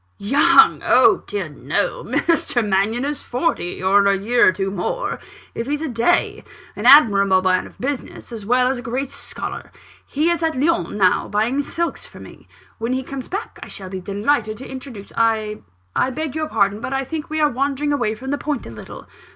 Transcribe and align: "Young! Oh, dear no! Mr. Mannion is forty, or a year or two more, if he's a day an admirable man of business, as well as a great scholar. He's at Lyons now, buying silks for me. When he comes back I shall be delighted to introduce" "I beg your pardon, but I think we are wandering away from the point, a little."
"Young! 0.17 0.81
Oh, 0.83 1.21
dear 1.27 1.47
no! 1.47 2.03
Mr. 2.03 2.67
Mannion 2.67 3.05
is 3.05 3.21
forty, 3.21 3.83
or 3.83 4.03
a 4.07 4.17
year 4.17 4.47
or 4.47 4.51
two 4.51 4.71
more, 4.71 5.19
if 5.53 5.67
he's 5.67 5.83
a 5.83 5.87
day 5.87 6.43
an 6.75 6.87
admirable 6.87 7.43
man 7.43 7.67
of 7.67 7.77
business, 7.79 8.31
as 8.31 8.43
well 8.43 8.67
as 8.67 8.79
a 8.79 8.81
great 8.81 9.11
scholar. 9.11 9.71
He's 10.07 10.41
at 10.41 10.59
Lyons 10.59 10.95
now, 10.97 11.27
buying 11.27 11.61
silks 11.61 12.07
for 12.07 12.19
me. 12.19 12.47
When 12.79 12.93
he 12.93 13.03
comes 13.03 13.27
back 13.27 13.59
I 13.61 13.67
shall 13.67 13.89
be 13.89 13.99
delighted 13.99 14.57
to 14.57 14.67
introduce" 14.67 15.11
"I 15.15 15.61
beg 16.15 16.33
your 16.33 16.49
pardon, 16.49 16.81
but 16.81 16.93
I 16.93 17.03
think 17.05 17.29
we 17.29 17.39
are 17.39 17.51
wandering 17.51 17.93
away 17.93 18.15
from 18.15 18.31
the 18.31 18.39
point, 18.39 18.65
a 18.65 18.71
little." 18.71 19.07